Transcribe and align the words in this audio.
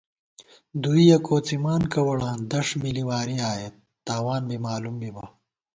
دوئیَہ 0.83 1.17
کوڅِمان 1.25 1.81
کوَڑاں 1.93 2.35
دݭ 2.51 2.67
مِلی 2.81 3.03
واری 3.09 3.37
آئېت، 3.51 3.75
تاوان 4.05 4.41
بی 4.49 4.57
مالُوم 4.65 4.95
بِبہ 5.01 5.25